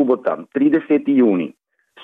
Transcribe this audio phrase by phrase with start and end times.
[0.00, 1.08] Subota, 30.
[1.08, 1.52] juni.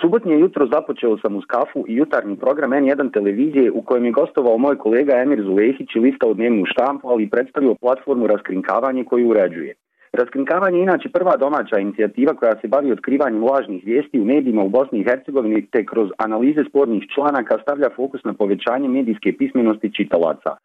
[0.01, 4.59] Subotnje jutro započeo sam uz kafu i jutarnji program N1 televizije u kojem je gostovao
[4.59, 9.75] moj kolega Emir Zulehić i listao dnevnu štampu, ali predstavio platformu Raskrinkavanje koju uređuje.
[10.13, 14.69] Raskrinkavanje je inače prva domaća inicijativa koja se bavi otkrivanjem lažnih vijesti u medijima u
[14.69, 20.57] Bosni i Hercegovini te kroz analize spornih članaka stavlja fokus na povećanje medijske pismenosti čitalaca.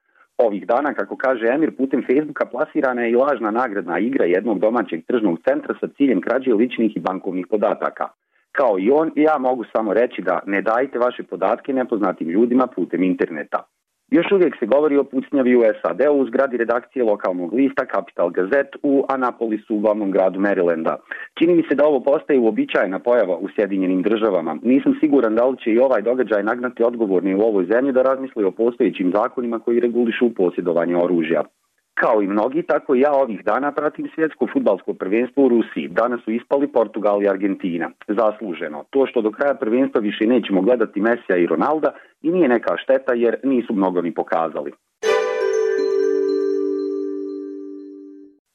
[0.46, 5.06] Ovih dana, kako kaže Emir, putem Facebooka plasirana je i lažna nagradna igra jednog domaćeg
[5.06, 8.08] tržnog centra sa ciljem krađe ličnih i bankovnih podataka.
[8.52, 13.04] Kao i on, ja mogu samo reći da ne dajte vaše podatke nepoznatim ljudima putem
[13.04, 13.64] interneta.
[14.12, 18.78] Još uvijek se govori o pucnjavi u SAD-u u zgradi redakcije lokalnog lista Capital Gazette
[18.84, 20.96] u Anapolisu u glavnom gradu Marylanda.
[21.40, 24.58] Čini mi se da ovo postaje uobičajena pojava u Sjedinjenim državama.
[24.64, 28.44] Nisam siguran da li će i ovaj događaj nagnati odgovorni u ovoj zemlji da razmisli
[28.44, 31.44] o postojećim zakonima koji regulišu posjedovanje oružja.
[31.94, 35.88] Kao i mnogi, tako i ja ovih dana pratim svjetsko futbalsko prvenstvo u Rusiji.
[35.88, 37.92] Danas su ispali Portugal i Argentina.
[38.08, 38.84] Zasluženo.
[38.90, 41.92] To što do kraja prvenstva više nećemo gledati Mesija i Ronalda
[42.22, 44.72] i nije neka šteta jer nisu mnogo ni pokazali.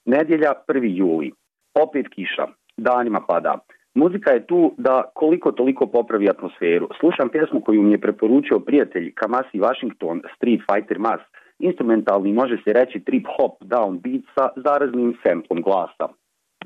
[0.05, 0.97] Nedjelja 1.
[0.99, 1.33] juli.
[1.75, 2.47] Opet kiša.
[2.77, 3.59] Danima pada.
[3.95, 6.89] Muzika je tu da koliko toliko popravi atmosferu.
[7.01, 11.23] Slušam pjesmu koju mi je preporučio prijatelj Kamasi Washington, Street Fighter Mass,
[11.59, 16.07] instrumentalni može se reći trip hop down beat sa zaraznim semplom glasa.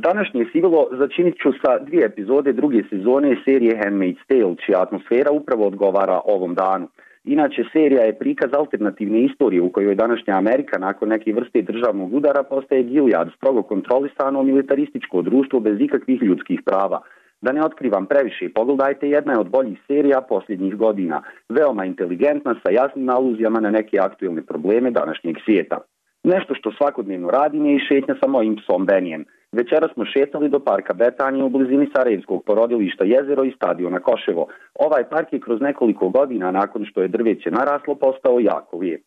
[0.09, 5.67] Današnje sivilo začinit ću sa dvije epizode druge sezone serije Handmaid's Tale, čija atmosfera upravo
[5.67, 6.87] odgovara ovom danu.
[7.25, 12.43] Inače, serija je prikaz alternativne istorije u kojoj današnja Amerika nakon neke vrste državnog udara
[12.43, 17.01] postaje Gilead, strogo kontrolisano militarističko društvo bez ikakvih ljudskih prava.
[17.41, 21.23] Da ne otkrivam previše, pogledajte jedna je od boljih serija posljednjih godina.
[21.49, 25.79] Veoma inteligentna, sa jasnim aluzijama na neke aktualne probleme današnjeg svijeta.
[26.25, 29.25] Nešto što svakodnevno radim je i šetnja sa mojim psom Benijem.
[29.53, 34.47] Večera smo šetali do parka Betanije u blizini Sarajevskog porodilišta Jezero i stadiona Koševo.
[34.75, 39.03] Ovaj park je kroz nekoliko godina nakon što je drveće naraslo postao jako lijep.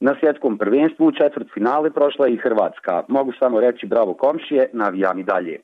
[0.00, 3.02] Na svjetskom prvenstvu u četvrt finale prošla je i Hrvatska.
[3.08, 5.60] Mogu samo reći bravo komšije, navijam i dalje.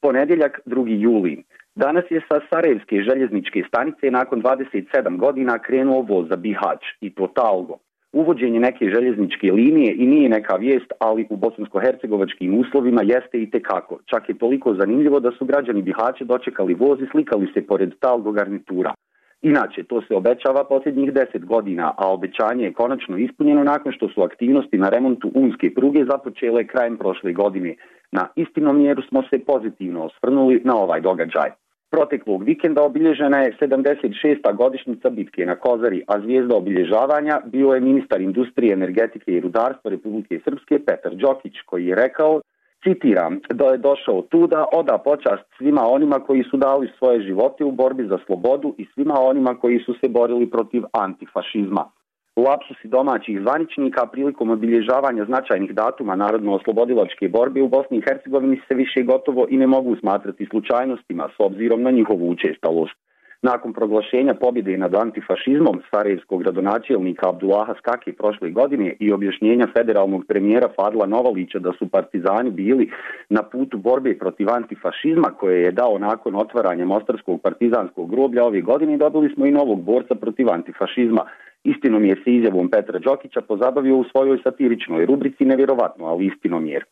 [0.00, 0.84] Ponedjeljak 2.
[0.86, 1.44] juli.
[1.74, 7.26] Danas je sa Sarajevske željezničke stanice nakon 27 godina krenuo voz za Bihać i to
[7.26, 7.78] talgo.
[8.12, 13.98] Uvođenje neke željezničke linije i nije neka vijest, ali u bosansko-hercegovačkim uslovima jeste i tekako.
[14.06, 18.32] Čak je toliko zanimljivo da su građani Bihaće dočekali voz i slikali se pored talgo
[18.32, 18.94] garnitura.
[19.42, 24.22] Inače, to se obećava posljednjih deset godina, a obećanje je konačno ispunjeno nakon što su
[24.22, 27.74] aktivnosti na remontu unske pruge započele krajem prošle godine.
[28.12, 31.50] Na istinom mjeru smo se pozitivno osvrnuli na ovaj događaj.
[31.90, 34.56] Proteklog vikenda obilježena je 76.
[34.56, 40.40] godišnjica bitke na Kozari, a zvijezda obilježavanja bio je ministar industrije, energetike i rudarstva Republike
[40.44, 42.40] Srpske Petar Đokić, koji je rekao
[42.84, 47.64] citiram, da je došao tu da oda počast svima onima koji su dali svoje živote
[47.64, 51.84] u borbi za slobodu i svima onima koji su se borili protiv antifašizma.
[52.40, 59.02] Lapsusi domaćih zvaničnika prilikom obilježavanja značajnih datuma narodno-oslobodilačke borbe u Bosni i Hercegovini se više
[59.02, 62.96] gotovo i ne mogu smatrati slučajnostima s obzirom na njihovu učestalost.
[63.42, 70.68] Nakon proglašenja pobjede nad antifašizmom Sarajevskog gradonačelnika Abdullaha Skaki prošle godine i objašnjenja federalnog premijera
[70.76, 72.90] Fadla Novalića da su partizani bili
[73.28, 78.96] na putu borbe protiv antifašizma koje je dao nakon otvaranja Mostarskog partizanskog groblja ove godine
[78.96, 81.24] dobili smo i novog borca protiv antifašizma.
[81.64, 86.84] Istinom je se izjavom Petra Đokića pozabavio u svojoj satiričnoj rubrici nevjerovatno, ali istinom jer.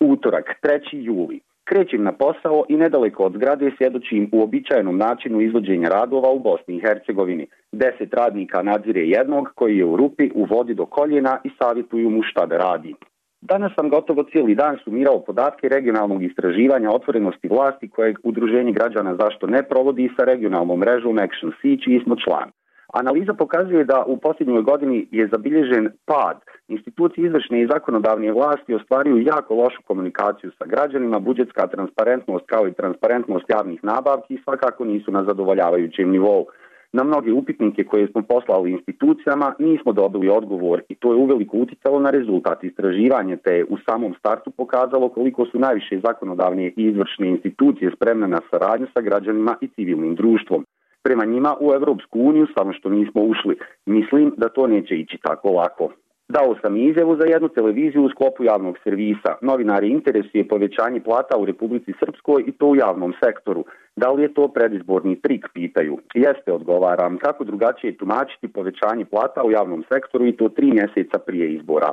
[0.00, 0.78] Utorak, 3.
[0.92, 1.40] juli.
[1.72, 6.76] Krećem na posao i nedaleko od zgrade svjedočim u običajenom načinu izvođenja radova u Bosni
[6.76, 7.46] i Hercegovini.
[7.72, 12.22] Deset radnika nadzire jednog koji je u rupi u vodi do koljena i savjetuju mu
[12.22, 12.94] šta da radi.
[13.40, 19.46] Danas sam gotovo cijeli dan sumirao podatke regionalnog istraživanja otvorenosti vlasti kojeg Udruženje građana zašto
[19.46, 22.48] ne provodi sa regionalnom mrežom Action Sea, čiji smo član.
[22.92, 26.36] Analiza pokazuje da u posljednjoj godini je zabilježen pad.
[26.68, 32.72] Institucije izvršne i zakonodavne vlasti ostvaruju jako lošu komunikaciju sa građanima, budžetska transparentnost kao i
[32.72, 36.46] transparentnost javnih nabavki svakako nisu na zadovoljavajućem nivou.
[36.92, 42.00] Na mnoge upitnike koje smo poslali institucijama nismo dobili odgovor i to je uveliko uticalo
[42.00, 47.28] na rezultat istraživanja te je u samom startu pokazalo koliko su najviše zakonodavne i izvršne
[47.28, 50.66] institucije spremne na saradnju sa građanima i civilnim društvom
[51.02, 53.58] prema njima u Europsku uniju, samo što nismo ušli.
[53.86, 55.88] Mislim da to neće ići tako lako.
[56.28, 59.30] Dao sam izjavu za jednu televiziju u sklopu javnog servisa.
[59.40, 63.64] Novinari interesuje povećanje plata u Republici Srpskoj i to u javnom sektoru.
[63.96, 65.98] Da li je to predizborni trik, pitaju.
[66.14, 67.18] Jeste, odgovaram.
[67.18, 71.92] Kako drugačije tumačiti povećanje plata u javnom sektoru i to tri mjeseca prije izbora?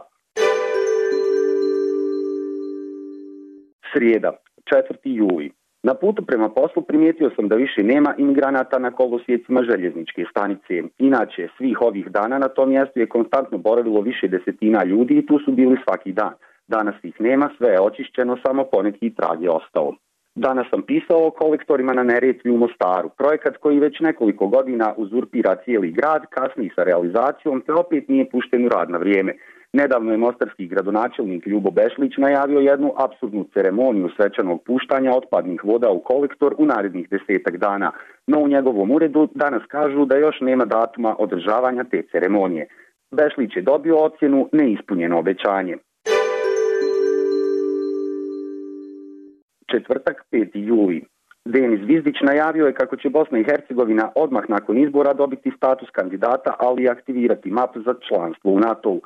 [3.93, 4.31] Srijeda,
[4.73, 4.95] 4.
[5.03, 5.51] juli.
[5.83, 10.83] Na putu prema poslu primijetio sam da više nema imigranata na kolosijecima željezničke stanice.
[10.97, 15.39] Inače, svih ovih dana na tom mjestu je konstantno boravilo više desetina ljudi i tu
[15.45, 16.33] su bili svaki dan.
[16.67, 19.93] Danas ih nema, sve je očišćeno, samo poneki trag je ostao.
[20.35, 25.55] Danas sam pisao o kolektorima na Neretvi u Mostaru, projekat koji već nekoliko godina uzurpira
[25.55, 29.33] cijeli grad, kasni sa realizacijom, te opet nije pušten u rad na vrijeme.
[29.73, 35.99] Nedavno je mostarski gradonačelnik Ljubo Bešlić najavio jednu absurdnu ceremoniju svečanog puštanja otpadnih voda u
[35.99, 37.91] kolektor u narednih desetak dana,
[38.27, 42.67] no u njegovom uredu danas kažu da još nema datuma održavanja te ceremonije.
[43.11, 45.77] Bešlić je dobio ocjenu neispunjeno obećanje.
[49.71, 50.49] Četvrtak 5.
[50.53, 51.05] juli.
[51.45, 56.55] Denis Vizdić najavio je kako će Bosna i Hercegovina odmah nakon izbora dobiti status kandidata,
[56.59, 59.01] ali i aktivirati map za članstvo u NATO-u.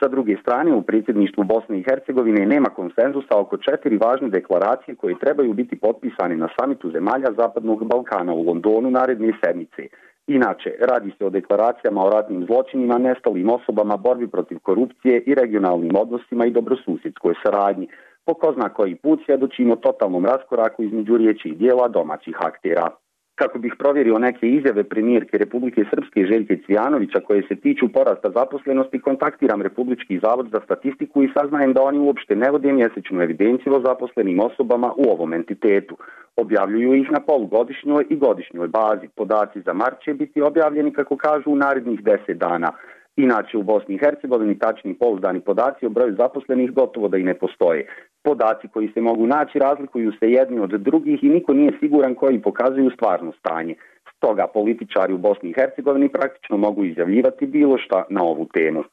[0.00, 5.18] Sa druge strane, u predsjedništvu Bosne i Hercegovine nema konsenzusa oko četiri važne deklaracije koje
[5.18, 9.82] trebaju biti potpisane na samitu zemalja Zapadnog Balkana u Londonu naredne sedmice.
[10.26, 15.96] Inače, radi se o deklaracijama o ratnim zločinima, nestalim osobama, borbi protiv korupcije i regionalnim
[15.96, 17.88] odnosima i dobrosusjedskoj saradnji.
[18.24, 22.90] Po ko zna koji put svjedočimo totalnom raskoraku između riječi i dijela domaćih aktera
[23.36, 29.00] kako bih provjerio neke izjave premijerke Republike Srpske Željke Cvijanovića koje se tiču porasta zaposlenosti,
[29.00, 33.80] kontaktiram Republički zavod za statistiku i saznajem da oni uopšte ne vode mjesečnu evidenciju o
[33.80, 35.96] zaposlenim osobama u ovom entitetu.
[36.36, 39.08] Objavljuju ih na polugodišnjoj i godišnjoj bazi.
[39.14, 42.72] Podaci za mart će biti objavljeni, kako kažu, u narednih deset dana.
[43.16, 47.34] Inače u Bosni i Hercegovini tačni pouzdani podaci o broju zaposlenih gotovo da i ne
[47.34, 47.86] postoje.
[48.22, 52.42] Podaci koji se mogu naći razlikuju se jedni od drugih i niko nije siguran koji
[52.42, 53.74] pokazuju stvarno stanje.
[54.16, 58.84] Stoga političari u Bosni i Hercegovini praktično mogu izjavljivati bilo šta na ovu temu.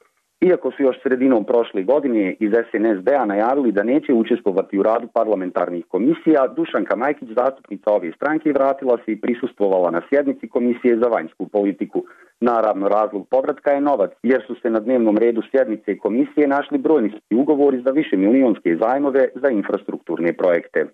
[0.45, 5.85] Iako su još sredinom prošle godine iz SNSD-a najavili da neće učestvovati u radu parlamentarnih
[5.85, 11.47] komisija, Dušanka Majkić, zastupnica ove stranke, vratila se i prisustvovala na sjednici Komisije za vanjsku
[11.47, 12.03] politiku.
[12.41, 17.11] Naravno, razlog povratka je novac, jer su se na dnevnom redu sjednice komisije našli brojni
[17.31, 20.85] ugovori za više milijonske zajmove za infrastrukturne projekte.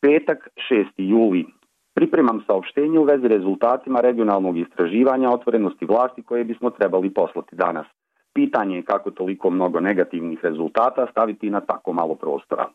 [0.00, 0.84] Petak 6.
[0.96, 1.57] juli.
[1.98, 7.86] Pripremam saopštenje u vezi rezultatima regionalnog istraživanja otvorenosti vlasti koje bismo trebali poslati danas.
[8.34, 12.68] Pitanje je kako toliko mnogo negativnih rezultata staviti na tako malo prostora.